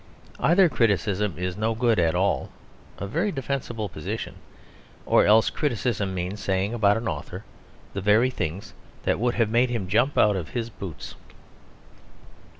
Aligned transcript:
Either 0.39 0.67
criticism 0.67 1.35
is 1.37 1.55
no 1.55 1.75
good 1.75 1.99
at 1.99 2.15
all 2.15 2.49
(a 2.97 3.05
very 3.05 3.31
defensible 3.31 3.87
position) 3.87 4.33
or 5.05 5.27
else 5.27 5.51
criticism 5.51 6.11
means 6.15 6.39
saying 6.39 6.73
about 6.73 6.97
an 6.97 7.07
author 7.07 7.43
the 7.93 8.01
very 8.01 8.31
things 8.31 8.73
that 9.03 9.19
would 9.19 9.35
have 9.35 9.51
made 9.51 9.69
him 9.69 9.87
jump 9.87 10.17
out 10.17 10.35
of 10.35 10.49
his 10.49 10.71
boots. 10.71 11.13